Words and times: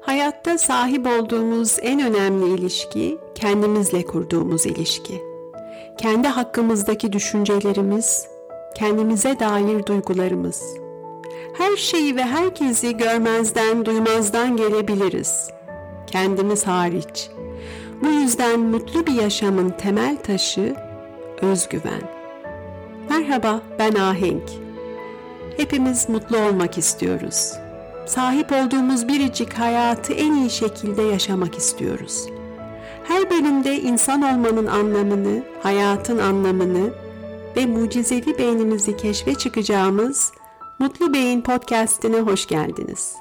Hayatta 0.00 0.58
sahip 0.58 1.06
olduğumuz 1.06 1.76
en 1.82 2.00
önemli 2.00 2.54
ilişki 2.54 3.18
kendimizle 3.34 4.04
kurduğumuz 4.04 4.66
ilişki. 4.66 5.22
Kendi 5.98 6.28
hakkımızdaki 6.28 7.12
düşüncelerimiz, 7.12 8.26
kendimize 8.74 9.38
dair 9.38 9.86
duygularımız. 9.86 10.62
Her 11.58 11.76
şeyi 11.76 12.16
ve 12.16 12.22
herkesi 12.24 12.96
görmezden, 12.96 13.84
duymazdan 13.84 14.56
gelebiliriz. 14.56 15.50
Kendimiz 16.06 16.66
hariç. 16.66 17.30
Bu 18.02 18.06
yüzden 18.06 18.60
mutlu 18.60 19.06
bir 19.06 19.22
yaşamın 19.22 19.70
temel 19.70 20.16
taşı 20.16 20.76
özgüven. 21.42 22.02
Merhaba, 23.10 23.60
ben 23.78 23.94
Ahenk. 23.94 24.50
Hepimiz 25.56 26.08
mutlu 26.08 26.38
olmak 26.38 26.78
istiyoruz 26.78 27.52
sahip 28.08 28.52
olduğumuz 28.52 29.08
biricik 29.08 29.52
hayatı 29.52 30.12
en 30.12 30.32
iyi 30.32 30.50
şekilde 30.50 31.02
yaşamak 31.02 31.58
istiyoruz. 31.58 32.26
Her 33.04 33.30
bölümde 33.30 33.80
insan 33.80 34.22
olmanın 34.22 34.66
anlamını, 34.66 35.42
hayatın 35.62 36.18
anlamını 36.18 36.92
ve 37.56 37.66
mucizevi 37.66 38.38
beynimizi 38.38 38.96
keşfe 38.96 39.34
çıkacağımız 39.34 40.32
Mutlu 40.78 41.12
Beyin 41.14 41.42
Podcast'ine 41.42 42.20
hoş 42.20 42.46
geldiniz. 42.46 43.14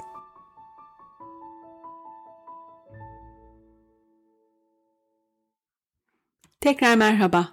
Tekrar 6.62 6.96
merhaba. 6.96 7.48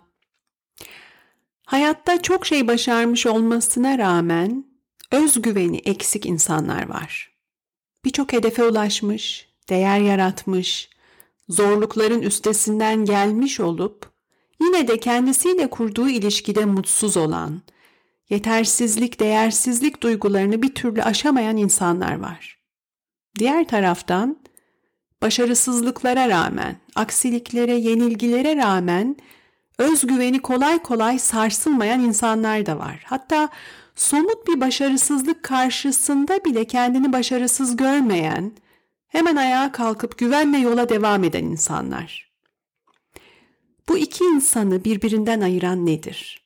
Hayatta 1.66 2.22
çok 2.22 2.46
şey 2.46 2.68
başarmış 2.68 3.26
olmasına 3.26 3.98
rağmen 3.98 4.73
özgüveni 5.14 5.76
eksik 5.76 6.26
insanlar 6.26 6.88
var. 6.88 7.30
Birçok 8.04 8.32
hedefe 8.32 8.64
ulaşmış, 8.64 9.48
değer 9.68 9.98
yaratmış, 9.98 10.88
zorlukların 11.48 12.22
üstesinden 12.22 13.04
gelmiş 13.04 13.60
olup 13.60 14.10
yine 14.60 14.88
de 14.88 15.00
kendisiyle 15.00 15.70
kurduğu 15.70 16.08
ilişkide 16.08 16.64
mutsuz 16.64 17.16
olan, 17.16 17.62
yetersizlik, 18.30 19.20
değersizlik 19.20 20.02
duygularını 20.02 20.62
bir 20.62 20.74
türlü 20.74 21.02
aşamayan 21.02 21.56
insanlar 21.56 22.18
var. 22.20 22.58
Diğer 23.38 23.68
taraftan 23.68 24.38
başarısızlıklara 25.22 26.28
rağmen, 26.28 26.76
aksiliklere, 26.94 27.74
yenilgilere 27.74 28.56
rağmen 28.56 29.16
özgüveni 29.78 30.38
kolay 30.38 30.82
kolay 30.82 31.18
sarsılmayan 31.18 32.00
insanlar 32.00 32.66
da 32.66 32.78
var. 32.78 33.02
Hatta 33.06 33.48
somut 33.94 34.48
bir 34.48 34.60
başarısızlık 34.60 35.42
karşısında 35.42 36.44
bile 36.44 36.64
kendini 36.64 37.12
başarısız 37.12 37.76
görmeyen, 37.76 38.52
hemen 39.06 39.36
ayağa 39.36 39.72
kalkıp 39.72 40.18
güvenle 40.18 40.58
yola 40.58 40.88
devam 40.88 41.24
eden 41.24 41.44
insanlar. 41.44 42.32
Bu 43.88 43.98
iki 43.98 44.24
insanı 44.24 44.84
birbirinden 44.84 45.40
ayıran 45.40 45.86
nedir? 45.86 46.44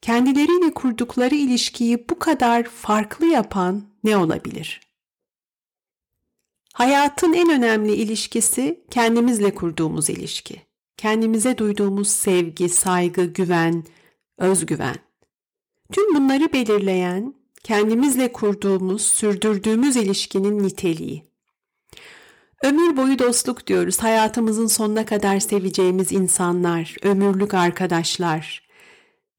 Kendileriyle 0.00 0.74
kurdukları 0.74 1.34
ilişkiyi 1.34 2.08
bu 2.10 2.18
kadar 2.18 2.64
farklı 2.64 3.26
yapan 3.26 3.84
ne 4.04 4.16
olabilir? 4.16 4.80
Hayatın 6.72 7.32
en 7.32 7.50
önemli 7.50 7.94
ilişkisi 7.94 8.84
kendimizle 8.90 9.54
kurduğumuz 9.54 10.10
ilişki. 10.10 10.62
Kendimize 10.96 11.58
duyduğumuz 11.58 12.08
sevgi, 12.08 12.68
saygı, 12.68 13.24
güven, 13.24 13.84
özgüven. 14.38 15.03
Tüm 15.92 16.14
bunları 16.14 16.52
belirleyen 16.52 17.34
kendimizle 17.62 18.32
kurduğumuz, 18.32 19.02
sürdürdüğümüz 19.02 19.96
ilişkinin 19.96 20.62
niteliği. 20.62 21.24
Ömür 22.64 22.96
boyu 22.96 23.18
dostluk 23.18 23.66
diyoruz. 23.66 23.98
Hayatımızın 23.98 24.66
sonuna 24.66 25.04
kadar 25.04 25.40
seveceğimiz 25.40 26.12
insanlar, 26.12 26.96
ömürlük 27.02 27.54
arkadaşlar. 27.54 28.68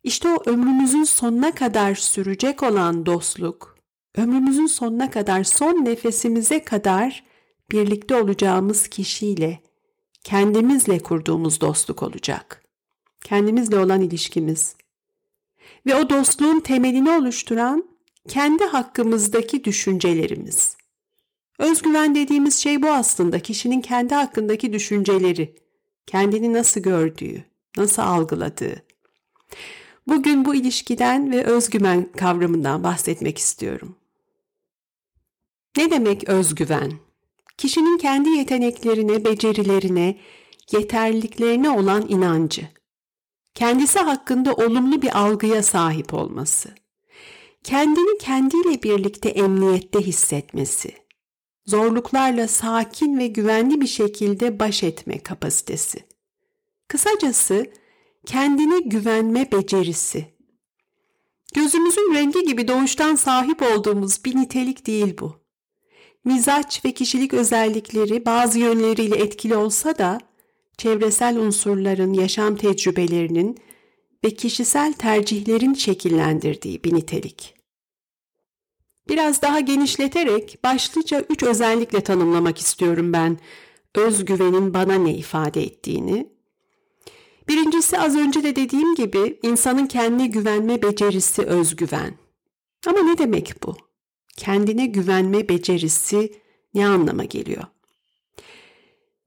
İşte 0.04 0.30
o 0.30 0.44
ömrümüzün 0.46 1.04
sonuna 1.04 1.56
kadar 1.56 1.96
sürecek 1.96 2.64
olan 2.64 3.06
dostluk, 3.06 3.78
ömrümüzün 4.16 4.66
sonuna 4.66 5.12
kadar 5.12 5.44
son 5.44 5.86
nefesimize 5.86 6.64
kadar 6.64 7.24
birlikte 7.72 8.16
olacağımız 8.16 8.88
kişiyle, 8.88 9.60
kendimizle 10.24 11.00
kurduğumuz 11.00 11.62
dostluk 11.62 12.04
olacak. 12.04 12.64
Kendimizle 13.24 13.80
olan 13.80 14.02
ilişkimiz 14.02 14.76
ve 15.86 15.96
o 15.96 16.10
dostluğun 16.10 16.60
temelini 16.60 17.10
oluşturan 17.12 17.90
kendi 18.28 18.64
hakkımızdaki 18.64 19.64
düşüncelerimiz. 19.64 20.78
Özgüven 21.60 22.16
dediğimiz 22.16 22.56
şey 22.56 22.82
bu 22.82 22.88
aslında 22.90 23.40
kişinin 23.40 23.82
kendi 23.82 24.14
hakkındaki 24.14 24.74
düşünceleri, 24.74 25.56
kendini 26.08 26.54
nasıl 26.54 26.82
gördüğü, 26.82 27.44
nasıl 27.78 28.02
algıladığı. 28.02 28.84
Bugün 30.08 30.46
bu 30.46 30.56
ilişkiden 30.56 31.32
ve 31.32 31.44
özgüven 31.44 32.12
kavramından 32.12 32.84
bahsetmek 32.84 33.38
istiyorum. 33.38 33.96
Ne 35.78 35.92
demek 35.92 36.30
özgüven? 36.30 36.92
Kişinin 37.58 37.98
kendi 37.98 38.30
yeteneklerine, 38.30 39.26
becerilerine, 39.26 40.18
yeterliliklerine 40.72 41.70
olan 41.70 42.06
inancı 42.10 42.68
kendisi 43.56 44.00
hakkında 44.00 44.54
olumlu 44.54 45.02
bir 45.02 45.20
algıya 45.20 45.64
sahip 45.64 46.14
olması, 46.14 46.76
kendini 47.64 48.18
kendiyle 48.18 48.84
birlikte 48.84 49.30
emniyette 49.30 50.02
hissetmesi, 50.02 50.96
zorluklarla 51.66 52.48
sakin 52.48 53.18
ve 53.18 53.28
güvenli 53.28 53.82
bir 53.82 53.88
şekilde 53.88 54.60
baş 54.60 54.84
etme 54.84 55.20
kapasitesi. 55.20 56.00
Kısacası 56.88 57.66
kendine 58.26 58.80
güvenme 58.80 59.52
becerisi. 59.52 60.36
Gözümüzün 61.54 62.14
rengi 62.14 62.44
gibi 62.44 62.68
doğuştan 62.68 63.16
sahip 63.16 63.62
olduğumuz 63.62 64.26
bir 64.26 64.36
nitelik 64.36 64.88
değil 64.88 65.18
bu. 65.20 65.46
Mizaç 66.26 66.86
ve 66.86 66.92
kişilik 66.92 67.34
özellikleri 67.34 68.26
bazı 68.26 68.60
yönleriyle 68.60 69.18
etkili 69.18 69.56
olsa 69.56 69.98
da 69.98 70.20
çevresel 70.78 71.38
unsurların 71.38 72.14
yaşam 72.14 72.56
tecrübelerinin 72.56 73.58
ve 74.24 74.30
kişisel 74.30 74.94
tercihlerin 74.94 75.74
şekillendirdiği 75.74 76.84
bir 76.84 76.94
nitelik. 76.94 77.56
Biraz 79.10 79.42
daha 79.42 79.60
genişleterek 79.60 80.60
başlıca 80.64 81.26
üç 81.30 81.44
özellikle 81.44 82.02
tanımlamak 82.02 82.58
istiyorum 82.58 83.14
ben 83.14 83.38
özgüvenin 83.96 84.74
bana 84.74 84.96
ne 84.96 85.16
ifade 85.16 85.64
ettiğini. 85.64 86.36
Birincisi 87.48 88.00
az 88.00 88.16
önce 88.16 88.44
de 88.44 88.56
dediğim 88.56 88.96
gibi 88.96 89.40
insanın 89.44 89.88
kendine 89.88 90.28
güvenme 90.28 90.82
becerisi 90.82 91.42
özgüven. 91.42 92.14
Ama 92.88 93.00
ne 93.00 93.18
demek 93.18 93.64
bu? 93.64 93.78
Kendine 94.38 94.86
güvenme 94.86 95.50
becerisi 95.50 96.34
ne 96.74 96.88
anlama 96.88 97.24
geliyor? 97.24 97.64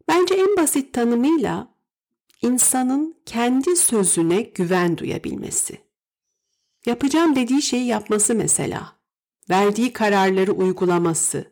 Bence 0.09 0.35
en 0.35 0.57
basit 0.57 0.93
tanımıyla 0.93 1.69
insanın 2.43 3.17
kendi 3.27 3.77
sözüne 3.77 4.41
güven 4.41 4.99
duyabilmesi. 4.99 5.79
Yapacağım 6.87 7.37
dediği 7.37 7.63
şeyi 7.63 7.87
yapması 7.87 8.35
mesela. 8.35 8.97
Verdiği 9.51 9.93
kararları 9.93 10.53
uygulaması. 10.53 11.51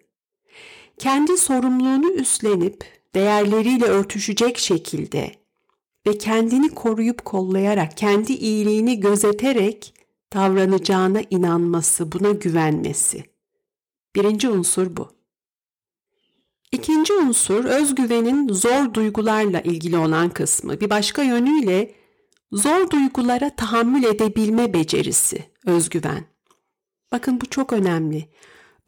Kendi 0.99 1.39
sorumluluğunu 1.39 2.11
üstlenip 2.12 2.84
değerleriyle 3.15 3.84
örtüşecek 3.84 4.59
şekilde 4.59 5.33
ve 6.06 6.19
kendini 6.19 6.69
koruyup 6.69 7.25
kollayarak, 7.25 7.97
kendi 7.97 8.33
iyiliğini 8.33 9.00
gözeterek 9.00 9.94
davranacağına 10.34 11.23
inanması, 11.31 12.12
buna 12.12 12.31
güvenmesi. 12.31 13.25
Birinci 14.17 14.49
unsur 14.49 14.97
bu. 14.97 15.16
İkinci 16.72 17.12
unsur 17.12 17.64
özgüvenin 17.64 18.52
zor 18.52 18.94
duygularla 18.94 19.61
ilgili 19.61 19.99
olan 19.99 20.31
kısmı. 20.31 20.81
Bir 20.81 20.90
başka 20.90 21.23
yönüyle 21.23 21.94
zor 22.52 22.90
duygulara 22.90 23.56
tahammül 23.56 24.05
edebilme 24.05 24.73
becerisi, 24.73 25.44
özgüven. 25.67 26.25
Bakın 27.12 27.40
bu 27.40 27.46
çok 27.46 27.73
önemli. 27.73 28.29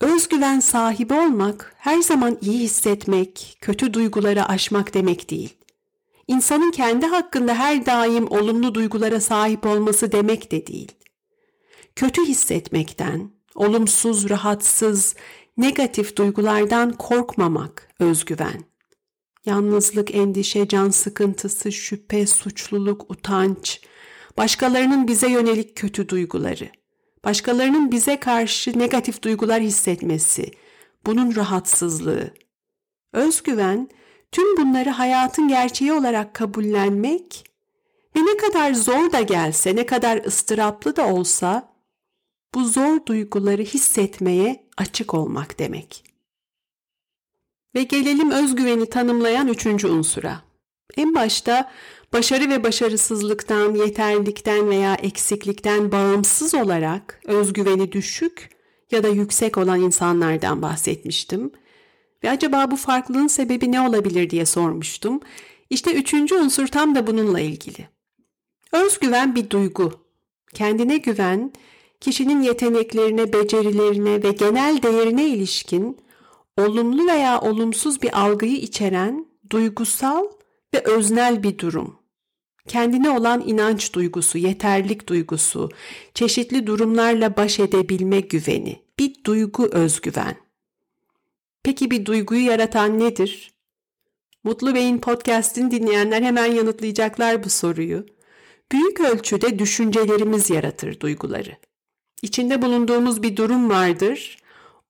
Özgüven 0.00 0.60
sahibi 0.60 1.14
olmak 1.14 1.74
her 1.78 1.98
zaman 1.98 2.38
iyi 2.40 2.58
hissetmek, 2.58 3.58
kötü 3.60 3.94
duyguları 3.94 4.48
aşmak 4.48 4.94
demek 4.94 5.30
değil. 5.30 5.54
İnsanın 6.28 6.70
kendi 6.70 7.06
hakkında 7.06 7.54
her 7.54 7.86
daim 7.86 8.30
olumlu 8.30 8.74
duygulara 8.74 9.20
sahip 9.20 9.66
olması 9.66 10.12
demek 10.12 10.52
de 10.52 10.66
değil. 10.66 10.92
Kötü 11.96 12.24
hissetmekten, 12.26 13.30
olumsuz, 13.54 14.30
rahatsız, 14.30 15.14
Negatif 15.58 16.16
duygulardan 16.16 16.92
korkmamak, 16.92 17.88
özgüven. 18.00 18.64
Yalnızlık, 19.46 20.14
endişe, 20.14 20.68
can 20.68 20.90
sıkıntısı, 20.90 21.72
şüphe, 21.72 22.26
suçluluk, 22.26 23.10
utanç, 23.10 23.80
başkalarının 24.36 25.08
bize 25.08 25.30
yönelik 25.30 25.76
kötü 25.76 26.08
duyguları, 26.08 26.68
başkalarının 27.24 27.92
bize 27.92 28.20
karşı 28.20 28.78
negatif 28.78 29.22
duygular 29.22 29.60
hissetmesi, 29.60 30.50
bunun 31.06 31.36
rahatsızlığı. 31.36 32.30
Özgüven, 33.12 33.88
tüm 34.32 34.56
bunları 34.56 34.90
hayatın 34.90 35.48
gerçeği 35.48 35.92
olarak 35.92 36.34
kabullenmek 36.34 37.44
ve 38.16 38.20
ne 38.20 38.36
kadar 38.36 38.74
zor 38.74 39.12
da 39.12 39.20
gelse, 39.20 39.76
ne 39.76 39.86
kadar 39.86 40.24
ıstıraplı 40.24 40.96
da 40.96 41.06
olsa 41.06 41.77
bu 42.54 42.64
zor 42.64 43.06
duyguları 43.06 43.62
hissetmeye 43.62 44.68
açık 44.76 45.14
olmak 45.14 45.58
demek. 45.58 46.04
Ve 47.74 47.82
gelelim 47.82 48.30
özgüveni 48.30 48.86
tanımlayan 48.86 49.48
üçüncü 49.48 49.88
unsura. 49.88 50.42
En 50.96 51.14
başta 51.14 51.72
başarı 52.12 52.50
ve 52.50 52.64
başarısızlıktan, 52.64 53.74
yeterlikten 53.74 54.70
veya 54.70 54.94
eksiklikten 54.94 55.92
bağımsız 55.92 56.54
olarak 56.54 57.20
özgüveni 57.24 57.92
düşük 57.92 58.50
ya 58.90 59.02
da 59.02 59.08
yüksek 59.08 59.58
olan 59.58 59.80
insanlardan 59.80 60.62
bahsetmiştim. 60.62 61.52
Ve 62.24 62.30
acaba 62.30 62.70
bu 62.70 62.76
farklılığın 62.76 63.26
sebebi 63.26 63.72
ne 63.72 63.80
olabilir 63.80 64.30
diye 64.30 64.46
sormuştum. 64.46 65.20
İşte 65.70 65.92
üçüncü 65.92 66.34
unsur 66.34 66.66
tam 66.66 66.94
da 66.94 67.06
bununla 67.06 67.40
ilgili. 67.40 67.88
Özgüven 68.72 69.34
bir 69.34 69.50
duygu. 69.50 69.92
Kendine 70.54 70.96
güven, 70.96 71.52
kişinin 72.00 72.42
yeteneklerine, 72.42 73.32
becerilerine 73.32 74.22
ve 74.22 74.30
genel 74.30 74.82
değerine 74.82 75.28
ilişkin 75.28 75.98
olumlu 76.56 77.06
veya 77.06 77.40
olumsuz 77.40 78.02
bir 78.02 78.20
algıyı 78.20 78.56
içeren 78.56 79.26
duygusal 79.50 80.24
ve 80.74 80.80
öznel 80.80 81.42
bir 81.42 81.58
durum. 81.58 81.98
Kendine 82.68 83.10
olan 83.10 83.44
inanç 83.46 83.92
duygusu, 83.92 84.38
yeterlik 84.38 85.08
duygusu, 85.08 85.68
çeşitli 86.14 86.66
durumlarla 86.66 87.36
baş 87.36 87.60
edebilme 87.60 88.20
güveni, 88.20 88.82
bir 88.98 89.24
duygu 89.26 89.68
özgüven. 89.72 90.36
Peki 91.62 91.90
bir 91.90 92.04
duyguyu 92.04 92.44
yaratan 92.44 93.00
nedir? 93.00 93.54
Mutlu 94.44 94.74
Bey'in 94.74 94.98
podcast'ini 94.98 95.70
dinleyenler 95.70 96.22
hemen 96.22 96.46
yanıtlayacaklar 96.46 97.44
bu 97.44 97.50
soruyu. 97.50 98.06
Büyük 98.72 99.00
ölçüde 99.00 99.58
düşüncelerimiz 99.58 100.50
yaratır 100.50 101.00
duyguları. 101.00 101.56
İçinde 102.22 102.62
bulunduğumuz 102.62 103.22
bir 103.22 103.36
durum 103.36 103.70
vardır. 103.70 104.38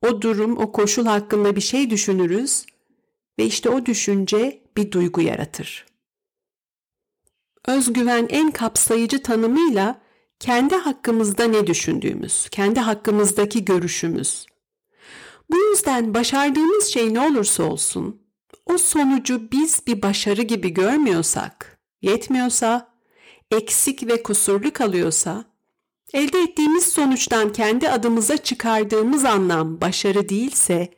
O 0.07 0.23
durum, 0.23 0.59
o 0.59 0.73
koşul 0.73 1.07
hakkında 1.07 1.57
bir 1.57 1.61
şey 1.61 1.91
düşünürüz 1.91 2.67
ve 3.39 3.45
işte 3.45 3.71
o 3.71 3.87
düşünce 3.87 4.63
bir 4.77 4.93
duygu 4.93 5.21
yaratır. 5.21 5.87
Özgüven 7.67 8.27
en 8.31 8.51
kapsayıcı 8.51 9.23
tanımıyla 9.23 10.01
kendi 10.41 10.75
hakkımızda 10.75 11.45
ne 11.45 11.67
düşündüğümüz, 11.67 12.49
kendi 12.51 12.81
hakkımızdaki 12.81 13.65
görüşümüz. 13.65 14.47
Bu 15.51 15.57
yüzden 15.57 16.15
başardığımız 16.15 16.87
şey 16.87 17.15
ne 17.15 17.21
olursa 17.21 17.63
olsun, 17.63 18.23
o 18.67 18.79
sonucu 18.79 19.53
biz 19.53 19.87
bir 19.87 20.03
başarı 20.03 20.43
gibi 20.43 20.75
görmüyorsak, 20.75 21.79
yetmiyorsa, 22.03 22.95
eksik 23.51 24.07
ve 24.07 24.23
kusurlu 24.23 24.73
kalıyorsa, 24.73 25.45
elde 26.15 26.43
ettiğimiz 26.43 26.85
sonuçtan 26.85 27.53
kendi 27.53 27.89
adımıza 27.89 28.37
çıkardığımız 28.37 29.25
anlam 29.25 29.81
başarı 29.81 30.29
değilse, 30.29 30.89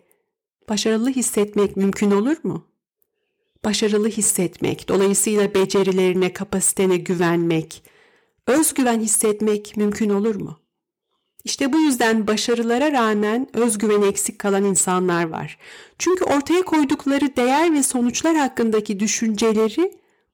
başarılı 0.69 1.11
hissetmek 1.11 1.77
mümkün 1.77 2.11
olur 2.11 2.37
mu? 2.43 2.67
Başarılı 3.65 4.09
hissetmek, 4.09 4.89
dolayısıyla 4.89 5.55
becerilerine, 5.55 6.33
kapasitene 6.33 6.97
güvenmek, 6.97 7.83
özgüven 8.47 9.01
hissetmek 9.01 9.77
mümkün 9.77 10.11
olur 10.11 10.35
mu? 10.35 10.61
İşte 11.45 11.73
bu 11.73 11.81
yüzden 11.81 12.27
başarılara 12.27 12.93
rağmen 12.93 13.49
özgüven 13.57 14.03
eksik 14.03 14.39
kalan 14.39 14.65
insanlar 14.65 15.25
var. 15.25 15.59
Çünkü 15.99 16.25
ortaya 16.25 16.62
koydukları 16.62 17.37
değer 17.37 17.75
ve 17.75 17.83
sonuçlar 17.83 18.37
hakkındaki 18.37 19.01
düşünceleri 19.01 19.93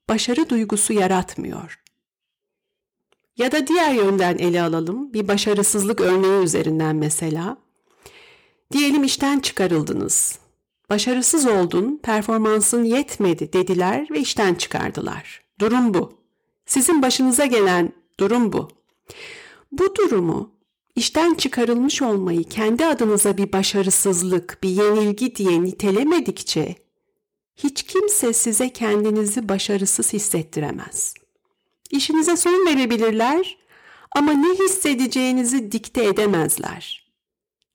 başarı 0.09 0.49
duygusu 0.49 0.93
yaratmıyor. 0.93 1.86
Ya 3.37 3.53
da 3.53 3.67
diğer 3.67 3.93
yönden 3.93 4.39
ele 4.39 4.63
alalım. 4.63 5.13
Bir 5.13 5.29
başarısızlık 5.29 6.01
örneği 6.01 6.45
üzerinden 6.45 6.97
mesela. 6.97 7.57
Diyelim 8.73 9.05
işten 9.05 9.41
çıkarıldınız. 9.41 10.39
Başarısız 10.91 11.47
oldun, 11.47 12.01
performansın 12.03 12.85
yetmedi 12.85 13.53
dediler 13.53 14.07
ve 14.11 14.21
işten 14.21 14.55
çıkardılar. 14.55 15.43
Durum 15.61 15.95
bu. 15.95 16.13
Sizin 16.67 17.03
başınıza 17.03 17.47
gelen 17.47 17.93
durum 18.21 18.53
bu. 18.53 18.69
Bu 19.73 19.97
durumu 19.97 20.53
işten 20.97 21.35
çıkarılmış 21.35 22.03
olmayı 22.03 22.45
kendi 22.45 22.87
adınıza 22.87 23.37
bir 23.37 23.53
başarısızlık, 23.53 24.59
bir 24.63 24.69
yenilgi 24.69 25.37
diye 25.37 25.63
nitelemedikçe 25.63 26.75
hiç 27.57 27.83
kimse 27.83 28.33
size 28.33 28.73
kendinizi 28.73 29.49
başarısız 29.49 30.13
hissettiremez. 30.13 31.15
İşinize 31.91 32.37
son 32.37 32.67
verebilirler 32.67 33.59
ama 34.17 34.33
ne 34.33 34.55
hissedeceğinizi 34.55 35.73
dikte 35.73 36.05
edemezler. 36.05 37.07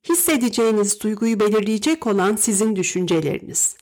Hissedeceğiniz 0.10 1.02
duyguyu 1.04 1.40
belirleyecek 1.40 2.08
olan 2.08 2.36
sizin 2.36 2.76
düşünceleriniz. 2.76 3.78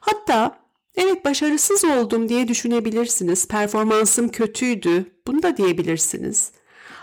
Hatta 0.00 0.60
evet 0.96 1.24
başarısız 1.24 1.84
oldum 1.84 2.28
diye 2.28 2.48
düşünebilirsiniz. 2.48 3.48
Performansım 3.48 4.28
kötüydü. 4.28 5.12
Bunu 5.26 5.42
da 5.42 5.56
diyebilirsiniz. 5.56 6.52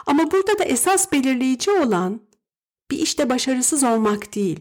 Ama 0.06 0.32
burada 0.32 0.60
da 0.60 0.64
esas 0.64 1.12
belirleyici 1.12 1.72
olan 1.72 2.22
bir 2.92 3.00
işte 3.00 3.30
başarısız 3.30 3.84
olmak 3.84 4.36
değil. 4.36 4.60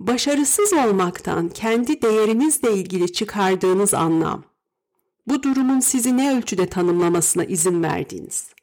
Başarısız 0.00 0.72
olmaktan 0.72 1.48
kendi 1.48 2.02
değerinizle 2.02 2.72
ilgili 2.72 3.12
çıkardığınız 3.12 3.94
anlam. 3.94 4.49
Bu 5.30 5.42
durumun 5.42 5.80
sizi 5.80 6.16
ne 6.16 6.36
ölçüde 6.36 6.66
tanımlamasına 6.66 7.44
izin 7.44 7.82
verdiğiniz. 7.82 8.54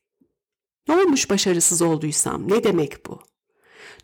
Ne 0.87 0.95
olmuş 0.95 1.29
başarısız 1.29 1.81
olduysam? 1.81 2.49
Ne 2.49 2.63
demek 2.63 3.05
bu? 3.05 3.19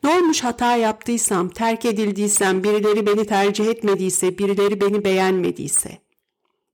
Ne 0.04 0.10
olmuş 0.10 0.44
hata 0.44 0.76
yaptıysam, 0.76 1.50
terk 1.50 1.86
edildiysem, 1.86 2.64
birileri 2.64 3.06
beni 3.06 3.26
tercih 3.26 3.66
etmediyse, 3.66 4.38
birileri 4.38 4.82
beni 4.82 5.04
beğenmediyse? 5.04 5.98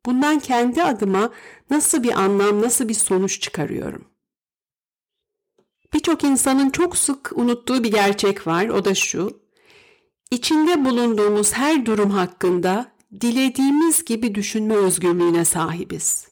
Bundan 0.05 0.39
kendi 0.39 0.83
adıma 0.83 1.29
nasıl 1.69 2.03
bir 2.03 2.21
anlam, 2.21 2.61
nasıl 2.61 2.89
bir 2.89 2.93
sonuç 2.93 3.41
çıkarıyorum? 3.41 4.05
Birçok 5.93 6.23
insanın 6.23 6.69
çok 6.69 6.97
sık 6.97 7.31
unuttuğu 7.35 7.83
bir 7.83 7.91
gerçek 7.91 8.47
var, 8.47 8.67
o 8.67 8.85
da 8.85 8.95
şu. 8.95 9.41
İçinde 10.31 10.85
bulunduğumuz 10.85 11.53
her 11.53 11.85
durum 11.85 12.09
hakkında 12.09 12.91
dilediğimiz 13.21 14.05
gibi 14.05 14.35
düşünme 14.35 14.75
özgürlüğüne 14.75 15.45
sahibiz. 15.45 16.27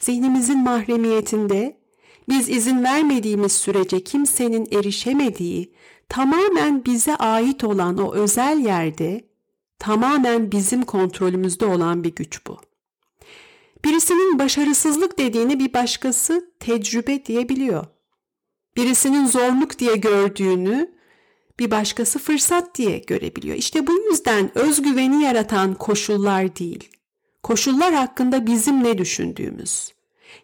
Zihnimizin 0.00 0.58
mahremiyetinde 0.58 1.80
biz 2.28 2.48
izin 2.48 2.84
vermediğimiz 2.84 3.52
sürece 3.52 4.04
kimsenin 4.04 4.68
erişemediği, 4.72 5.72
tamamen 6.08 6.84
bize 6.84 7.16
ait 7.16 7.64
olan 7.64 7.98
o 7.98 8.14
özel 8.14 8.58
yerde 8.58 9.28
tamamen 9.78 10.52
bizim 10.52 10.82
kontrolümüzde 10.82 11.66
olan 11.66 12.04
bir 12.04 12.14
güç 12.14 12.46
bu. 12.46 12.56
Birisinin 13.84 14.38
başarısızlık 14.38 15.18
dediğini 15.18 15.58
bir 15.58 15.72
başkası 15.72 16.50
tecrübe 16.60 17.26
diyebiliyor. 17.26 17.86
Birisinin 18.76 19.26
zorluk 19.26 19.78
diye 19.78 19.96
gördüğünü 19.96 20.97
bir 21.58 21.70
başkası 21.70 22.18
fırsat 22.18 22.74
diye 22.74 22.98
görebiliyor. 22.98 23.56
İşte 23.56 23.86
bu 23.86 23.92
yüzden 23.92 24.58
özgüveni 24.58 25.22
yaratan 25.22 25.74
koşullar 25.74 26.56
değil. 26.56 26.88
Koşullar 27.42 27.94
hakkında 27.94 28.46
bizim 28.46 28.84
ne 28.84 28.98
düşündüğümüz, 28.98 29.92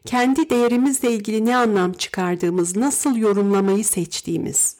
kendi 0.04 0.50
değerimizle 0.50 1.12
ilgili 1.12 1.44
ne 1.44 1.56
anlam 1.56 1.92
çıkardığımız, 1.92 2.76
nasıl 2.76 3.16
yorumlamayı 3.16 3.84
seçtiğimiz. 3.84 4.76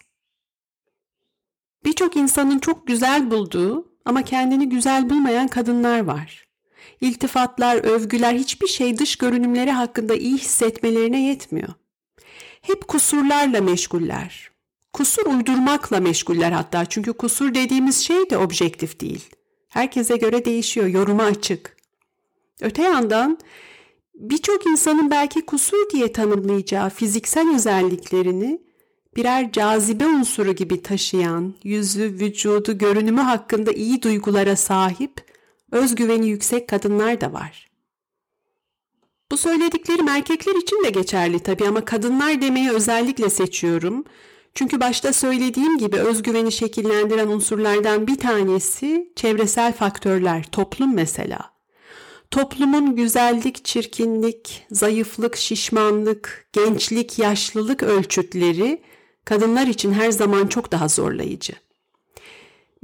Birçok 1.85 2.17
insanın 2.17 2.59
çok 2.59 2.87
güzel 2.87 3.31
bulduğu 3.31 3.93
ama 4.05 4.23
kendini 4.23 4.69
güzel 4.69 5.11
bulmayan 5.11 5.49
kadınlar 5.49 6.01
var. 6.01 6.49
İltifatlar, 7.01 7.77
övgüler 7.77 8.35
hiçbir 8.35 8.67
şey 8.67 8.99
dış 8.99 9.17
görünümleri 9.17 9.71
hakkında 9.71 10.15
iyi 10.15 10.39
hissetmelerine 10.39 11.23
yetmiyor. 11.23 11.69
Hep 12.61 12.89
kusurlarla 12.89 13.61
meşguller. 13.61 14.54
Kusur 14.95 15.27
uydurmakla 15.27 16.01
meşguller 16.01 16.53
hatta 16.53 16.85
çünkü 16.85 17.13
kusur 17.13 17.55
dediğimiz 17.55 17.97
şey 17.97 18.31
de 18.31 18.39
objektif 18.39 19.01
değil. 19.01 19.31
Herkese 19.69 20.17
göre 20.17 20.45
değişiyor, 20.45 20.87
yoruma 20.87 21.23
açık. 21.23 21.77
Öte 22.61 22.83
yandan 22.83 23.39
birçok 24.15 24.67
insanın 24.67 25.11
belki 25.11 25.47
kusur 25.47 25.91
diye 25.91 26.13
tanımlayacağı 26.13 26.91
fiziksel 26.91 27.55
özelliklerini 27.55 28.63
birer 29.17 29.53
cazibe 29.53 30.07
unsuru 30.07 30.53
gibi 30.53 30.83
taşıyan, 30.83 31.55
yüzü, 31.65 32.03
vücudu, 32.03 32.79
görünümü 32.79 33.21
hakkında 33.21 33.73
iyi 33.73 34.03
duygulara 34.03 34.57
sahip, 34.57 35.25
özgüveni 35.71 36.29
yüksek 36.29 36.69
kadınlar 36.69 37.21
da 37.21 37.33
var. 37.33 37.71
Bu 39.31 39.37
söylediklerim 39.37 40.09
erkekler 40.09 40.55
için 40.55 40.85
de 40.85 40.91
geçerli 40.91 41.39
tabii 41.39 41.69
ama 41.69 41.85
kadınlar 41.85 42.43
demeyi 42.43 42.71
özellikle 42.71 43.31
seçiyorum. 43.31 44.05
Çünkü 44.55 44.81
başta 44.81 45.13
söylediğim 45.13 45.79
gibi 45.79 45.97
özgüveni 45.97 46.53
şekillendiren 46.53 47.29
unsurlardan 47.29 48.07
bir 48.07 48.17
tanesi 48.17 49.13
çevresel 49.17 49.73
faktörler, 49.73 50.45
toplum 50.53 50.95
mesela. 50.95 51.55
Toplumun 52.31 52.97
güzellik, 52.97 53.65
çirkinlik, 53.65 54.67
zayıflık, 54.71 55.37
şişmanlık, 55.37 56.49
gençlik, 56.53 57.19
yaşlılık 57.19 57.83
ölçütleri 57.83 58.83
kadınlar 59.25 59.67
için 59.67 59.93
her 59.93 60.11
zaman 60.11 60.47
çok 60.47 60.73
daha 60.73 60.89
zorlayıcı. 60.89 61.53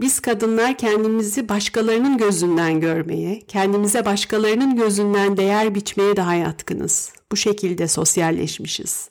Biz 0.01 0.21
kadınlar 0.21 0.79
kendimizi 0.79 1.49
başkalarının 1.49 2.19
gözünden 2.19 2.81
görmeye, 2.81 3.41
kendimize 3.49 4.05
başkalarının 4.05 4.77
gözünden 4.77 5.37
değer 5.37 5.75
biçmeye 5.75 6.17
daha 6.17 6.35
yatkınız. 6.35 7.13
Bu 7.33 7.37
şekilde 7.37 7.89
sosyalleşmişiz. 7.89 9.09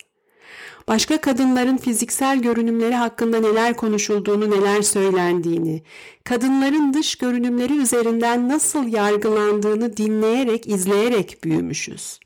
Başka 0.89 1.22
kadınların 1.22 1.77
fiziksel 1.77 2.41
görünümleri 2.41 2.96
hakkında 2.96 3.39
neler 3.39 3.75
konuşulduğunu, 3.75 4.51
neler 4.51 4.81
söylendiğini, 4.81 5.84
kadınların 6.24 6.93
dış 6.93 7.15
görünümleri 7.15 7.77
üzerinden 7.77 8.50
nasıl 8.50 8.88
yargılandığını 8.88 9.98
dinleyerek, 9.98 10.67
izleyerek 10.67 11.43
büyümüşüz. 11.43 12.19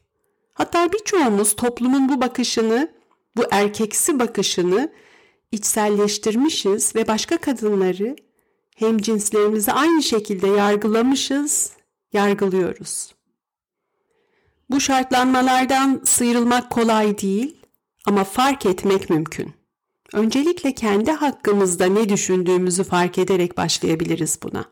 Hatta 0.53 0.93
birçoğumuz 0.93 1.55
toplumun 1.55 2.09
bu 2.09 2.21
bakışını, 2.21 2.91
bu 3.37 3.43
erkeksi 3.51 4.19
bakışını 4.19 4.91
içselleştirmişiz 5.51 6.95
ve 6.95 7.07
başka 7.07 7.37
kadınları 7.37 8.15
hem 8.75 8.97
cinslerimizi 8.97 9.71
aynı 9.71 10.03
şekilde 10.03 10.47
yargılamışız, 10.47 11.71
yargılıyoruz. 12.13 13.15
Bu 14.69 14.79
şartlanmalardan 14.79 16.01
sıyrılmak 16.05 16.69
kolay 16.69 17.17
değil 17.17 17.62
ama 18.05 18.23
fark 18.23 18.65
etmek 18.65 19.09
mümkün. 19.09 19.53
Öncelikle 20.13 20.73
kendi 20.73 21.11
hakkımızda 21.11 21.85
ne 21.85 22.09
düşündüğümüzü 22.09 22.83
fark 22.83 23.17
ederek 23.17 23.57
başlayabiliriz 23.57 24.39
buna. 24.43 24.65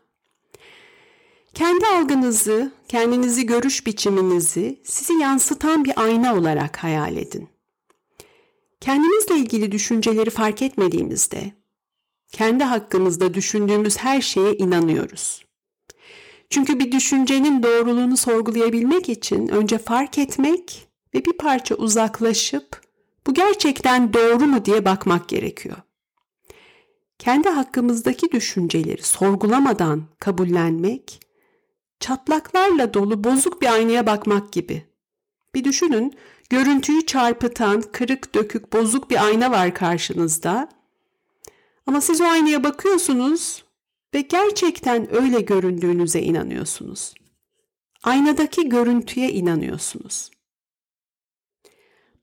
Kendi 1.54 1.86
algınızı, 1.86 2.72
kendinizi 2.88 3.46
görüş 3.46 3.86
biçiminizi 3.86 4.80
sizi 4.84 5.12
yansıtan 5.12 5.84
bir 5.84 6.02
ayna 6.02 6.36
olarak 6.36 6.76
hayal 6.76 7.16
edin. 7.16 7.48
Kendimizle 8.80 9.36
ilgili 9.36 9.72
düşünceleri 9.72 10.30
fark 10.30 10.62
etmediğimizde 10.62 11.52
kendi 12.32 12.64
hakkımızda 12.64 13.34
düşündüğümüz 13.34 13.98
her 13.98 14.20
şeye 14.20 14.54
inanıyoruz. 14.54 15.44
Çünkü 16.50 16.78
bir 16.78 16.92
düşüncenin 16.92 17.62
doğruluğunu 17.62 18.16
sorgulayabilmek 18.16 19.08
için 19.08 19.48
önce 19.48 19.78
fark 19.78 20.18
etmek 20.18 20.88
ve 21.14 21.24
bir 21.24 21.32
parça 21.32 21.74
uzaklaşıp 21.74 22.81
bu 23.26 23.34
gerçekten 23.34 24.12
doğru 24.12 24.46
mu 24.46 24.64
diye 24.64 24.84
bakmak 24.84 25.28
gerekiyor. 25.28 25.76
Kendi 27.18 27.48
hakkımızdaki 27.48 28.32
düşünceleri 28.32 29.02
sorgulamadan 29.02 30.02
kabullenmek, 30.18 31.20
çatlaklarla 32.00 32.94
dolu 32.94 33.24
bozuk 33.24 33.62
bir 33.62 33.72
aynaya 33.72 34.06
bakmak 34.06 34.52
gibi. 34.52 34.86
Bir 35.54 35.64
düşünün, 35.64 36.12
görüntüyü 36.50 37.06
çarpıtan, 37.06 37.82
kırık 37.92 38.34
dökük, 38.34 38.72
bozuk 38.72 39.10
bir 39.10 39.24
ayna 39.24 39.50
var 39.50 39.74
karşınızda 39.74 40.68
ama 41.86 42.00
siz 42.00 42.20
o 42.20 42.24
aynaya 42.24 42.64
bakıyorsunuz 42.64 43.64
ve 44.14 44.20
gerçekten 44.20 45.14
öyle 45.14 45.40
göründüğünüze 45.40 46.20
inanıyorsunuz. 46.20 47.14
Aynadaki 48.02 48.68
görüntüye 48.68 49.30
inanıyorsunuz. 49.32 50.30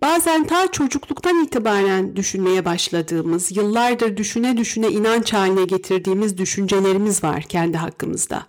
Bazen 0.02 0.48
ta 0.48 0.72
çocukluktan 0.72 1.44
itibaren 1.44 2.16
düşünmeye 2.16 2.66
başladığımız, 2.66 3.58
yıllardır 3.58 4.18
düşüne 4.18 4.58
düşüne 4.58 4.90
inanç 4.90 5.34
haline 5.34 5.66
getirdiğimiz 5.66 6.38
düşüncelerimiz 6.38 7.24
var 7.24 7.44
kendi 7.44 7.78
hakkımızda. 7.78 8.46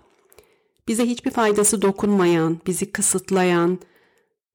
Bize 0.88 1.06
hiçbir 1.06 1.30
faydası 1.30 1.82
dokunmayan, 1.82 2.58
bizi 2.66 2.92
kısıtlayan, 2.92 3.78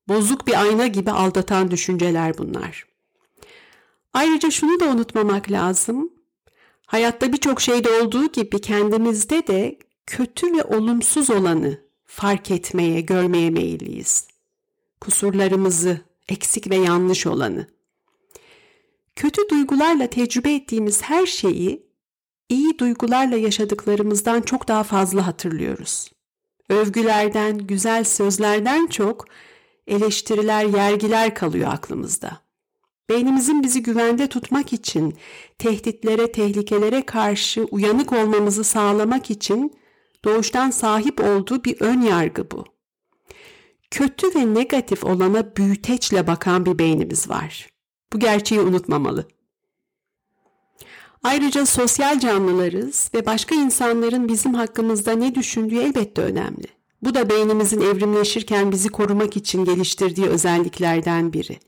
bozuk 0.07 0.47
bir 0.47 0.61
ayna 0.61 0.87
gibi 0.87 1.11
aldatan 1.11 1.71
düşünceler 1.71 2.37
bunlar. 2.37 2.85
Ayrıca 4.13 4.51
şunu 4.51 4.79
da 4.79 4.85
unutmamak 4.85 5.51
lazım. 5.51 6.09
Hayatta 6.85 7.33
birçok 7.33 7.61
şeyde 7.61 7.89
olduğu 7.89 8.31
gibi 8.31 8.61
kendimizde 8.61 9.47
de 9.47 9.79
kötü 10.05 10.57
ve 10.57 10.63
olumsuz 10.63 11.29
olanı 11.29 11.79
fark 12.05 12.51
etmeye, 12.51 13.01
görmeye 13.01 13.49
meyilliyiz. 13.49 14.27
Kusurlarımızı, 15.01 16.01
eksik 16.29 16.69
ve 16.69 16.75
yanlış 16.75 17.27
olanı. 17.27 17.67
Kötü 19.15 19.49
duygularla 19.49 20.07
tecrübe 20.07 20.53
ettiğimiz 20.53 21.01
her 21.01 21.25
şeyi 21.25 21.85
iyi 22.49 22.79
duygularla 22.79 23.37
yaşadıklarımızdan 23.37 24.41
çok 24.41 24.67
daha 24.67 24.83
fazla 24.83 25.27
hatırlıyoruz. 25.27 26.11
Övgülerden, 26.69 27.57
güzel 27.57 28.03
sözlerden 28.03 28.87
çok 28.87 29.25
eleştiriler, 29.87 30.65
yergiler 30.65 31.35
kalıyor 31.35 31.73
aklımızda. 31.73 32.45
Beynimizin 33.09 33.63
bizi 33.63 33.83
güvende 33.83 34.27
tutmak 34.27 34.73
için, 34.73 35.17
tehditlere, 35.57 36.31
tehlikelere 36.31 37.05
karşı 37.05 37.63
uyanık 37.63 38.13
olmamızı 38.13 38.63
sağlamak 38.63 39.31
için 39.31 39.73
doğuştan 40.25 40.69
sahip 40.69 41.19
olduğu 41.19 41.63
bir 41.63 41.81
ön 41.81 42.01
yargı 42.01 42.51
bu. 42.51 42.74
Kötü 43.91 44.35
ve 44.35 44.53
negatif 44.53 45.03
olana 45.03 45.55
büyüteçle 45.55 46.27
bakan 46.27 46.65
bir 46.65 46.79
beynimiz 46.79 47.29
var. 47.29 47.69
Bu 48.13 48.19
gerçeği 48.19 48.61
unutmamalı. 48.61 49.27
Ayrıca 51.23 51.65
sosyal 51.65 52.19
canlılarız 52.19 53.11
ve 53.13 53.25
başka 53.25 53.55
insanların 53.55 54.27
bizim 54.27 54.53
hakkımızda 54.53 55.11
ne 55.11 55.35
düşündüğü 55.35 55.79
elbette 55.79 56.21
önemli. 56.21 56.67
Bu 57.01 57.15
da 57.15 57.29
beynimizin 57.29 57.81
evrimleşirken 57.81 58.71
bizi 58.71 58.89
korumak 58.89 59.37
için 59.37 59.65
geliştirdiği 59.65 60.27
özelliklerden 60.27 61.33
biri 61.33 61.59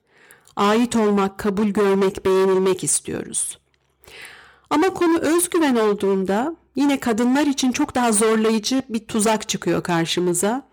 ait 0.57 0.95
olmak, 0.95 1.37
kabul 1.37 1.67
görmek, 1.67 2.25
beğenilmek 2.25 2.83
istiyoruz. 2.83 3.59
Ama 4.69 4.93
konu 4.93 5.17
özgüven 5.17 5.75
olduğunda 5.75 6.55
yine 6.75 6.99
kadınlar 6.99 7.45
için 7.45 7.71
çok 7.71 7.95
daha 7.95 8.11
zorlayıcı 8.11 8.81
bir 8.89 8.99
tuzak 9.07 9.49
çıkıyor 9.49 9.83
karşımıza. 9.83 10.67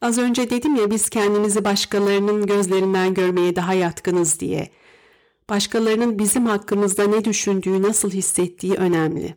Az 0.00 0.18
önce 0.18 0.50
dedim 0.50 0.76
ya 0.76 0.90
biz 0.90 1.08
kendimizi 1.08 1.64
başkalarının 1.64 2.46
gözlerinden 2.46 3.14
görmeye 3.14 3.56
daha 3.56 3.74
yatkınız 3.74 4.40
diye. 4.40 4.70
Başkalarının 5.50 6.18
bizim 6.18 6.46
hakkımızda 6.46 7.06
ne 7.06 7.24
düşündüğü, 7.24 7.82
nasıl 7.82 8.10
hissettiği 8.10 8.74
önemli 8.74 9.36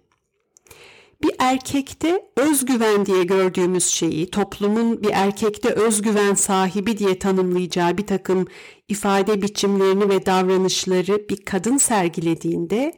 bir 1.23 1.31
erkekte 1.39 2.25
özgüven 2.35 3.05
diye 3.05 3.23
gördüğümüz 3.23 3.85
şeyi, 3.85 4.31
toplumun 4.31 5.03
bir 5.03 5.11
erkekte 5.13 5.69
özgüven 5.69 6.33
sahibi 6.33 6.97
diye 6.97 7.19
tanımlayacağı 7.19 7.97
bir 7.97 8.07
takım 8.07 8.47
ifade 8.87 9.41
biçimlerini 9.41 10.09
ve 10.09 10.25
davranışları 10.25 11.29
bir 11.29 11.45
kadın 11.45 11.77
sergilediğinde 11.77 12.93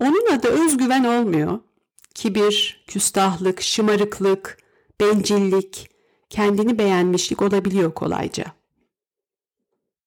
onun 0.00 0.26
adı 0.32 0.48
özgüven 0.48 1.04
olmuyor. 1.04 1.58
Kibir, 2.14 2.84
küstahlık, 2.88 3.62
şımarıklık, 3.62 4.58
bencillik, 5.00 5.90
kendini 6.30 6.78
beğenmişlik 6.78 7.42
olabiliyor 7.42 7.94
kolayca. 7.94 8.44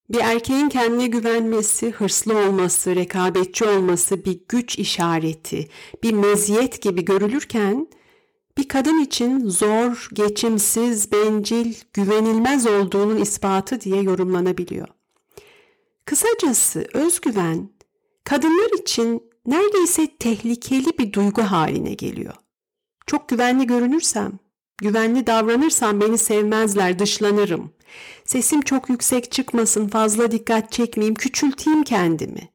Bir 0.09 0.19
erkeğin 0.19 0.69
kendine 0.69 1.07
güvenmesi, 1.07 1.91
hırslı 1.91 2.37
olması, 2.37 2.95
rekabetçi 2.95 3.65
olması 3.65 4.25
bir 4.25 4.39
güç 4.49 4.79
işareti, 4.79 5.69
bir 6.03 6.13
meziyet 6.13 6.81
gibi 6.81 7.05
görülürken 7.05 7.87
bir 8.57 8.67
kadın 8.67 8.99
için 8.99 9.49
zor, 9.49 10.09
geçimsiz, 10.13 11.11
bencil, 11.11 11.73
güvenilmez 11.93 12.67
olduğunun 12.67 13.17
ispatı 13.17 13.81
diye 13.81 14.01
yorumlanabiliyor. 14.01 14.87
Kısacası 16.05 16.85
özgüven 16.93 17.69
kadınlar 18.23 18.79
için 18.81 19.23
neredeyse 19.45 20.17
tehlikeli 20.19 20.97
bir 20.99 21.13
duygu 21.13 21.41
haline 21.41 21.93
geliyor. 21.93 22.33
Çok 23.07 23.29
güvenli 23.29 23.67
görünürsem, 23.67 24.39
güvenli 24.77 25.27
davranırsam 25.27 26.01
beni 26.01 26.17
sevmezler, 26.17 26.99
dışlanırım. 26.99 27.71
Sesim 28.25 28.61
çok 28.61 28.89
yüksek 28.89 29.31
çıkmasın, 29.31 29.87
fazla 29.87 30.31
dikkat 30.31 30.71
çekmeyeyim, 30.71 31.15
küçülteyim 31.15 31.83
kendimi. 31.83 32.49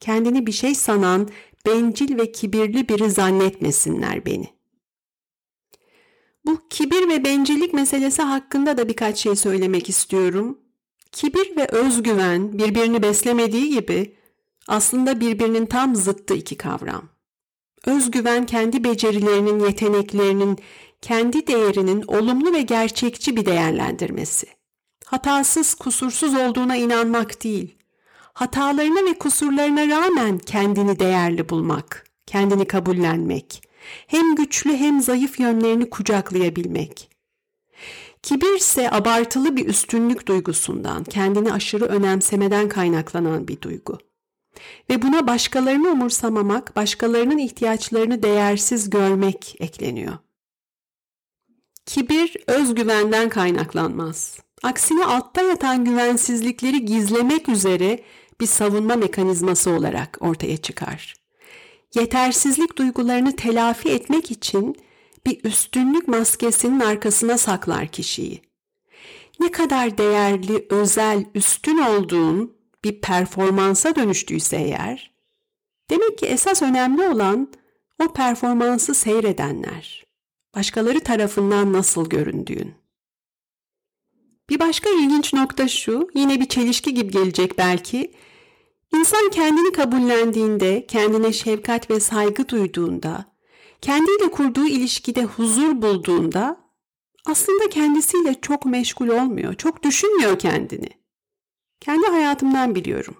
Kendini 0.00 0.46
bir 0.46 0.52
şey 0.52 0.74
sanan, 0.74 1.28
bencil 1.66 2.18
ve 2.18 2.32
kibirli 2.32 2.88
biri 2.88 3.10
zannetmesinler 3.10 4.26
beni. 4.26 4.56
Bu 6.46 6.60
kibir 6.70 7.08
ve 7.08 7.24
bencillik 7.24 7.74
meselesi 7.74 8.22
hakkında 8.22 8.76
da 8.76 8.88
birkaç 8.88 9.18
şey 9.18 9.36
söylemek 9.36 9.88
istiyorum. 9.88 10.58
Kibir 11.12 11.56
ve 11.56 11.66
özgüven 11.66 12.58
birbirini 12.58 13.02
beslemediği 13.02 13.70
gibi 13.70 14.16
aslında 14.68 15.20
birbirinin 15.20 15.66
tam 15.66 15.96
zıttı 15.96 16.34
iki 16.34 16.56
kavram. 16.56 17.08
Özgüven 17.86 18.46
kendi 18.46 18.84
becerilerinin, 18.84 19.60
yeteneklerinin, 19.60 20.58
kendi 21.06 21.46
değerinin 21.46 22.04
olumlu 22.06 22.52
ve 22.52 22.62
gerçekçi 22.62 23.36
bir 23.36 23.46
değerlendirmesi 23.46 24.46
hatasız, 25.04 25.74
kusursuz 25.74 26.34
olduğuna 26.34 26.76
inanmak 26.76 27.44
değil, 27.44 27.78
hatalarına 28.32 29.10
ve 29.10 29.18
kusurlarına 29.18 29.88
rağmen 29.88 30.38
kendini 30.38 30.98
değerli 30.98 31.48
bulmak, 31.48 32.06
kendini 32.26 32.64
kabullenmek, 32.64 33.62
hem 34.06 34.34
güçlü 34.34 34.76
hem 34.76 35.00
zayıf 35.00 35.40
yönlerini 35.40 35.90
kucaklayabilmek. 35.90 37.10
Kibir 38.22 38.56
ise 38.56 38.90
abartılı 38.90 39.56
bir 39.56 39.66
üstünlük 39.66 40.28
duygusundan, 40.28 41.04
kendini 41.04 41.52
aşırı 41.52 41.84
önemsemeden 41.84 42.68
kaynaklanan 42.68 43.48
bir 43.48 43.60
duygu. 43.60 43.98
Ve 44.90 45.02
buna 45.02 45.26
başkalarını 45.26 45.88
umursamamak, 45.88 46.76
başkalarının 46.76 47.38
ihtiyaçlarını 47.38 48.22
değersiz 48.22 48.90
görmek 48.90 49.56
ekleniyor. 49.60 50.18
Kibir 51.86 52.36
özgüvenden 52.46 53.28
kaynaklanmaz. 53.28 54.38
Aksine 54.62 55.04
altta 55.04 55.42
yatan 55.42 55.84
güvensizlikleri 55.84 56.84
gizlemek 56.84 57.48
üzere 57.48 58.02
bir 58.40 58.46
savunma 58.46 58.96
mekanizması 58.96 59.70
olarak 59.70 60.18
ortaya 60.20 60.56
çıkar. 60.56 61.14
Yetersizlik 61.94 62.78
duygularını 62.78 63.36
telafi 63.36 63.88
etmek 63.88 64.30
için 64.30 64.76
bir 65.26 65.44
üstünlük 65.44 66.08
maskesinin 66.08 66.80
arkasına 66.80 67.38
saklar 67.38 67.88
kişiyi. 67.88 68.42
Ne 69.40 69.50
kadar 69.50 69.98
değerli, 69.98 70.66
özel, 70.70 71.24
üstün 71.34 71.78
olduğun 71.78 72.56
bir 72.84 73.00
performansa 73.00 73.94
dönüştüyse 73.94 74.56
eğer, 74.56 75.10
demek 75.90 76.18
ki 76.18 76.26
esas 76.26 76.62
önemli 76.62 77.08
olan 77.08 77.52
o 78.04 78.12
performansı 78.12 78.94
seyredenler, 78.94 80.05
başkaları 80.56 81.00
tarafından 81.00 81.72
nasıl 81.72 82.08
göründüğün. 82.08 82.74
Bir 84.50 84.60
başka 84.60 84.90
ilginç 84.90 85.34
nokta 85.34 85.68
şu, 85.68 86.08
yine 86.14 86.40
bir 86.40 86.48
çelişki 86.48 86.94
gibi 86.94 87.10
gelecek 87.10 87.58
belki. 87.58 88.14
İnsan 88.94 89.30
kendini 89.30 89.72
kabullendiğinde, 89.72 90.86
kendine 90.86 91.32
şefkat 91.32 91.90
ve 91.90 92.00
saygı 92.00 92.48
duyduğunda, 92.48 93.24
kendiyle 93.80 94.30
kurduğu 94.30 94.66
ilişkide 94.66 95.24
huzur 95.24 95.82
bulduğunda 95.82 96.60
aslında 97.26 97.68
kendisiyle 97.68 98.34
çok 98.42 98.66
meşgul 98.66 99.08
olmuyor, 99.08 99.54
çok 99.54 99.82
düşünmüyor 99.82 100.38
kendini. 100.38 100.88
Kendi 101.80 102.06
hayatımdan 102.06 102.74
biliyorum. 102.74 103.16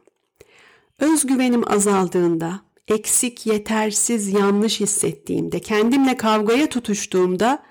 Özgüvenim 0.99 1.73
azaldığında, 1.73 2.61
eksik, 2.89 3.47
yetersiz, 3.47 4.33
yanlış 4.33 4.81
hissettiğimde, 4.81 5.61
kendimle 5.61 6.17
kavgaya 6.17 6.69
tutuştuğumda 6.69 7.63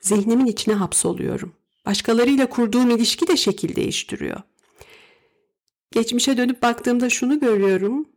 zihnimin 0.00 0.46
içine 0.46 0.74
hapsoluyorum. 0.74 1.52
Başkalarıyla 1.86 2.48
kurduğum 2.48 2.90
ilişki 2.90 3.28
de 3.28 3.36
şekil 3.36 3.76
değiştiriyor. 3.76 4.40
Geçmişe 5.92 6.36
dönüp 6.36 6.62
baktığımda 6.62 7.10
şunu 7.10 7.40
görüyorum. 7.40 8.08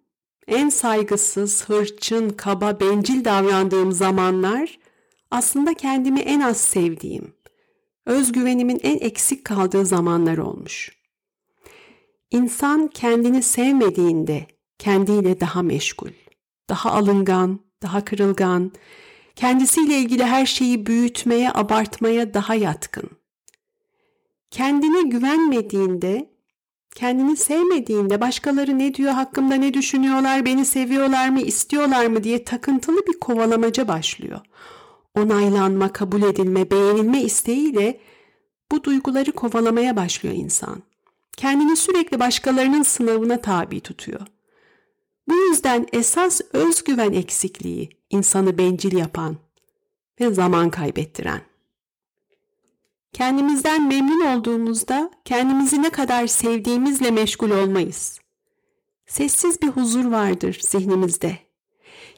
En 0.47 0.69
saygısız, 0.69 1.69
hırçın, 1.69 2.29
kaba, 2.29 2.79
bencil 2.79 3.25
davrandığım 3.25 3.91
zamanlar 3.91 4.79
aslında 5.31 5.73
kendimi 5.73 6.19
en 6.19 6.39
az 6.39 6.57
sevdiğim, 6.57 7.33
özgüvenimin 8.05 8.79
en 8.83 8.97
eksik 8.97 9.45
kaldığı 9.45 9.85
zamanlar 9.85 10.37
olmuş. 10.37 10.91
İnsan 12.31 12.87
kendini 12.87 13.43
sevmediğinde 13.43 14.47
kendiyle 14.81 15.39
daha 15.39 15.61
meşgul, 15.61 16.09
daha 16.69 16.91
alıngan, 16.91 17.59
daha 17.81 18.05
kırılgan, 18.05 18.71
kendisiyle 19.35 19.97
ilgili 19.97 20.23
her 20.23 20.45
şeyi 20.45 20.85
büyütmeye, 20.85 21.51
abartmaya 21.53 22.33
daha 22.33 22.55
yatkın. 22.55 23.09
Kendine 24.51 25.09
güvenmediğinde, 25.09 26.29
kendini 26.95 27.37
sevmediğinde 27.37 28.21
başkaları 28.21 28.79
ne 28.79 28.93
diyor 28.93 29.11
hakkımda 29.11 29.55
ne 29.55 29.73
düşünüyorlar, 29.73 30.45
beni 30.45 30.65
seviyorlar 30.65 31.29
mı, 31.29 31.41
istiyorlar 31.41 32.05
mı 32.05 32.23
diye 32.23 32.43
takıntılı 32.43 33.07
bir 33.07 33.19
kovalamaca 33.19 33.87
başlıyor. 33.87 34.39
Onaylanma, 35.15 35.93
kabul 35.93 36.21
edilme, 36.21 36.71
beğenilme 36.71 37.21
isteğiyle 37.21 37.99
bu 38.71 38.83
duyguları 38.83 39.31
kovalamaya 39.31 39.95
başlıyor 39.95 40.35
insan. 40.35 40.83
Kendini 41.37 41.75
sürekli 41.75 42.19
başkalarının 42.19 42.83
sınavına 42.83 43.41
tabi 43.41 43.79
tutuyor. 43.79 44.27
Bu 45.31 45.35
yüzden 45.35 45.87
esas 45.93 46.41
özgüven 46.53 47.13
eksikliği 47.13 47.89
insanı 48.09 48.57
bencil 48.57 48.97
yapan 48.97 49.37
ve 50.19 50.33
zaman 50.33 50.69
kaybettiren. 50.69 51.41
Kendimizden 53.13 53.87
memnun 53.87 54.25
olduğumuzda 54.25 55.11
kendimizi 55.25 55.81
ne 55.81 55.89
kadar 55.89 56.27
sevdiğimizle 56.27 57.11
meşgul 57.11 57.51
olmayız. 57.51 58.19
Sessiz 59.05 59.61
bir 59.61 59.67
huzur 59.67 60.05
vardır 60.05 60.59
zihnimizde. 60.61 61.37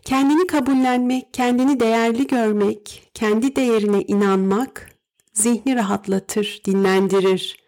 Kendini 0.02 0.48
kabullenmek, 0.48 1.34
kendini 1.34 1.80
değerli 1.80 2.28
görmek, 2.28 3.12
kendi 3.14 3.56
değerine 3.56 4.02
inanmak 4.02 4.90
zihni 5.34 5.76
rahatlatır, 5.76 6.62
dinlendirir. 6.66 7.64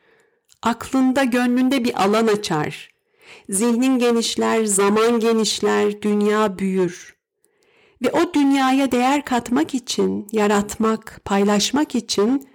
Aklında, 0.62 1.24
gönlünde 1.24 1.84
bir 1.84 2.04
alan 2.04 2.28
açar. 2.28 2.95
Zihnin 3.50 4.00
genişler, 4.00 4.66
zaman 4.66 5.20
genişler, 5.20 6.02
dünya 6.02 6.60
büyür. 6.60 7.16
Ve 8.02 8.12
o 8.12 8.34
dünyaya 8.34 8.92
değer 8.92 9.26
katmak 9.26 9.74
için, 9.74 10.28
yaratmak, 10.32 11.22
paylaşmak 11.26 11.96
için 11.96 12.50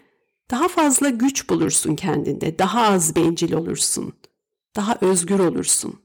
daha 0.51 0.69
fazla 0.69 1.09
güç 1.09 1.51
bulursun 1.51 1.97
kendinde, 1.97 2.59
daha 2.59 2.83
az 2.83 3.17
bencil 3.17 3.53
olursun, 3.53 4.13
daha 4.77 4.99
özgür 5.01 5.39
olursun. 5.39 6.01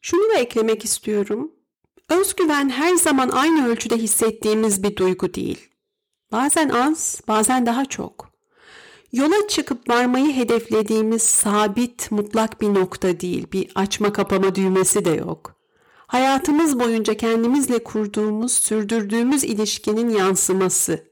Şunu 0.00 0.30
da 0.34 0.38
eklemek 0.38 0.84
istiyorum. 0.84 1.52
Özgüven 2.08 2.68
her 2.68 2.94
zaman 2.94 3.28
aynı 3.28 3.68
ölçüde 3.68 3.96
hissettiğimiz 3.96 4.82
bir 4.82 4.96
duygu 4.96 5.34
değil. 5.34 5.68
Bazen 6.32 6.68
az, 6.68 7.20
bazen 7.28 7.66
daha 7.66 7.84
çok. 7.84 8.33
Yola 9.14 9.48
çıkıp 9.48 9.88
varmayı 9.90 10.36
hedeflediğimiz 10.36 11.22
sabit, 11.22 12.10
mutlak 12.10 12.60
bir 12.60 12.74
nokta 12.74 13.20
değil, 13.20 13.46
bir 13.52 13.72
açma 13.74 14.12
kapama 14.12 14.54
düğmesi 14.54 15.04
de 15.04 15.10
yok. 15.10 15.54
Hayatımız 16.06 16.80
boyunca 16.80 17.14
kendimizle 17.14 17.84
kurduğumuz, 17.84 18.52
sürdürdüğümüz 18.52 19.44
ilişkinin 19.44 20.10
yansıması 20.10 21.04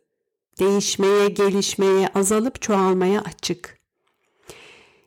değişmeye, 0.58 1.28
gelişmeye, 1.28 2.08
azalıp 2.14 2.62
çoğalmaya 2.62 3.20
açık. 3.20 3.78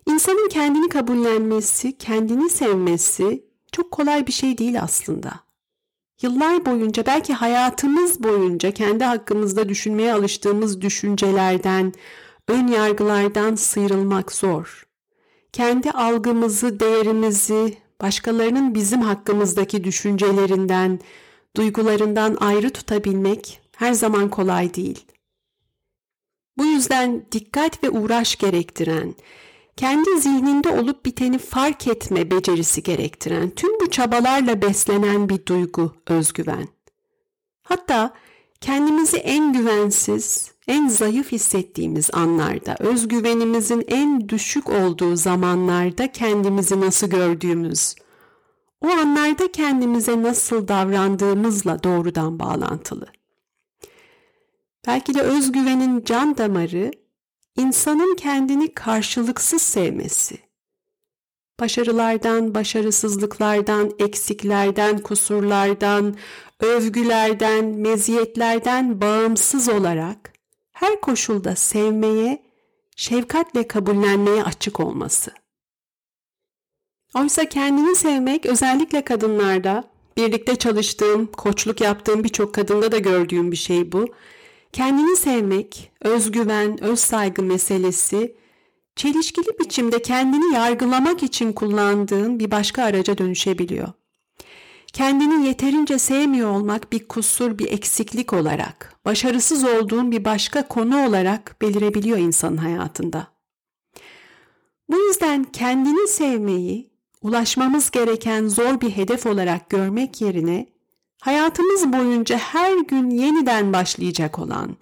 İnsanın 0.05 0.49
kendini 0.49 0.89
kabullenmesi, 0.89 1.97
kendini 1.97 2.49
sevmesi 2.49 3.43
çok 3.71 3.91
kolay 3.91 4.27
bir 4.27 4.31
şey 4.31 4.57
değil 4.57 4.81
aslında. 4.81 5.31
Yıllar 6.21 6.65
boyunca 6.65 7.05
belki 7.05 7.33
hayatımız 7.33 8.23
boyunca 8.23 8.71
kendi 8.71 9.03
hakkımızda 9.03 9.69
düşünmeye 9.69 10.13
alıştığımız 10.13 10.81
düşüncelerden, 10.81 11.93
ön 12.47 12.67
yargılardan 12.67 13.55
sıyrılmak 13.55 14.31
zor. 14.31 14.87
Kendi 15.51 15.91
algımızı, 15.91 16.79
değerimizi, 16.79 17.77
başkalarının 18.01 18.75
bizim 18.75 19.01
hakkımızdaki 19.01 19.83
düşüncelerinden, 19.83 20.99
duygularından 21.55 22.37
ayrı 22.39 22.69
tutabilmek 22.69 23.61
her 23.77 23.93
zaman 23.93 24.29
kolay 24.29 24.73
değil. 24.73 25.05
Bu 26.57 26.65
yüzden 26.65 27.25
dikkat 27.31 27.83
ve 27.83 27.89
uğraş 27.89 28.35
gerektiren, 28.35 29.15
kendi 29.77 30.19
zihninde 30.19 30.69
olup 30.69 31.05
biteni 31.05 31.37
fark 31.37 31.87
etme 31.87 32.31
becerisi 32.31 32.83
gerektiren, 32.83 33.49
tüm 33.49 33.79
bu 33.79 33.89
çabalarla 33.89 34.61
beslenen 34.61 35.29
bir 35.29 35.45
duygu 35.45 35.95
özgüven. 36.07 36.67
Hatta 37.63 38.13
kendimizi 38.61 39.17
en 39.17 39.53
güvensiz, 39.53 40.51
en 40.67 40.87
zayıf 40.87 41.31
hissettiğimiz 41.31 42.09
anlarda, 42.13 42.75
özgüvenimizin 42.79 43.83
en 43.87 44.29
düşük 44.29 44.69
olduğu 44.69 45.15
zamanlarda 45.15 46.11
kendimizi 46.11 46.81
nasıl 46.81 47.07
gördüğümüz, 47.07 47.95
o 48.81 48.87
anlarda 48.87 49.51
kendimize 49.51 50.23
nasıl 50.23 50.67
davrandığımızla 50.67 51.83
doğrudan 51.83 52.39
bağlantılı. 52.39 53.05
Belki 54.87 55.13
de 55.13 55.21
özgüvenin 55.21 56.03
can 56.03 56.37
damarı 56.37 56.91
insanın 57.57 58.15
kendini 58.15 58.73
karşılıksız 58.73 59.61
sevmesi. 59.61 60.37
Başarılardan, 61.59 62.55
başarısızlıklardan, 62.55 63.91
eksiklerden, 63.99 64.97
kusurlardan, 64.97 66.15
övgülerden, 66.59 67.65
meziyetlerden 67.65 69.01
bağımsız 69.01 69.69
olarak 69.69 70.34
her 70.75 71.01
koşulda 71.01 71.55
sevmeye, 71.55 72.43
şefkatle 72.95 73.67
kabullenmeye 73.67 74.43
açık 74.43 74.79
olması. 74.79 75.31
Oysa 77.15 77.49
kendini 77.49 77.95
sevmek 77.95 78.45
özellikle 78.45 79.03
kadınlarda, 79.03 79.83
birlikte 80.17 80.55
çalıştığım, 80.55 81.25
koçluk 81.25 81.81
yaptığım 81.81 82.23
birçok 82.23 82.55
kadında 82.55 82.91
da 82.91 82.97
gördüğüm 82.97 83.51
bir 83.51 83.57
şey 83.57 83.91
bu 83.91 84.07
Kendini 84.75 85.15
sevmek, 85.15 85.91
özgüven, 86.01 86.83
öz 86.83 86.99
saygı 86.99 87.43
meselesi 87.43 88.35
çelişkili 88.95 89.59
biçimde 89.59 90.01
kendini 90.01 90.53
yargılamak 90.53 91.23
için 91.23 91.53
kullandığın 91.53 92.39
bir 92.39 92.51
başka 92.51 92.83
araca 92.83 93.17
dönüşebiliyor. 93.17 93.87
Kendini 94.95 95.47
yeterince 95.47 95.99
sevmiyor 95.99 96.49
olmak 96.49 96.91
bir 96.91 97.07
kusur, 97.07 97.57
bir 97.57 97.71
eksiklik 97.71 98.33
olarak, 98.33 98.93
başarısız 99.05 99.63
olduğun 99.63 100.11
bir 100.11 100.25
başka 100.25 100.67
konu 100.67 101.07
olarak 101.07 101.61
belirebiliyor 101.61 102.17
insanın 102.17 102.57
hayatında. 102.57 103.27
Bu 104.89 104.97
yüzden 104.97 105.43
kendini 105.43 106.07
sevmeyi, 106.07 106.89
ulaşmamız 107.21 107.91
gereken 107.91 108.47
zor 108.47 108.81
bir 108.81 108.89
hedef 108.89 109.25
olarak 109.25 109.69
görmek 109.69 110.21
yerine 110.21 110.67
hayatımız 111.21 111.93
boyunca 111.93 112.37
her 112.37 112.77
gün 112.77 113.09
yeniden 113.09 113.73
başlayacak 113.73 114.39
olan 114.39 114.77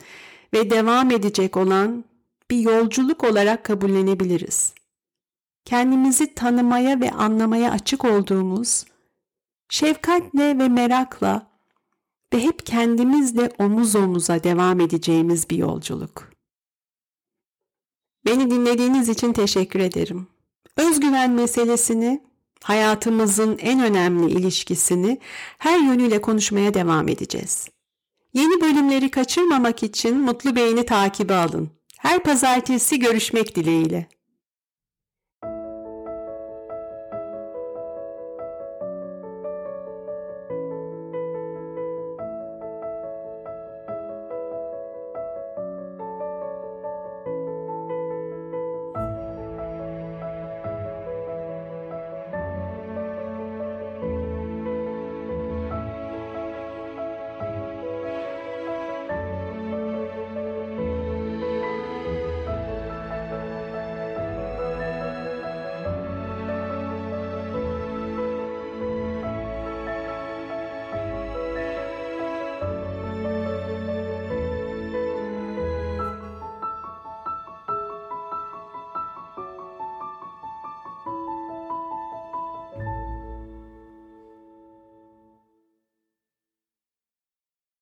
ve 0.54 0.70
devam 0.70 1.12
edecek 1.12 1.58
olan 1.58 2.06
bir 2.52 2.60
yolculuk 2.60 3.24
olarak 3.24 3.64
kabullenebiliriz. 3.64 4.74
Kendimizi 5.66 6.36
tanımaya 6.36 7.02
ve 7.02 7.12
anlamaya 7.12 7.72
açık 7.72 8.06
olduğumuz, 8.06 8.86
şefkatle 9.74 10.60
ve 10.60 10.70
merakla 10.70 11.48
ve 12.34 12.40
hep 12.40 12.66
kendimizle 12.66 13.50
omuz 13.60 13.96
omuza 13.96 14.44
devam 14.44 14.80
edeceğimiz 14.80 15.50
bir 15.50 15.58
yolculuk. 15.58 16.32
Beni 18.26 18.52
dinlediğiniz 18.52 19.10
için 19.10 19.34
teşekkür 19.34 19.80
ederim. 19.80 20.28
Özgüven 20.78 21.32
meselesini, 21.32 22.24
hayatımızın 22.64 23.58
en 23.58 23.80
önemli 23.84 24.32
ilişkisini 24.32 25.20
her 25.58 25.80
yönüyle 25.80 26.22
konuşmaya 26.22 26.74
devam 26.74 27.08
edeceğiz. 27.08 27.70
Yeni 28.34 28.62
bölümleri 28.62 29.12
kaçırmamak 29.12 29.84
için 29.84 30.18
Mutlu 30.18 30.56
Beyni 30.56 30.86
takibi 30.86 31.34
alın. 31.34 31.70
Her 31.98 32.24
pazartesi 32.24 33.00
görüşmek 33.00 33.56
dileğiyle. 33.56 34.08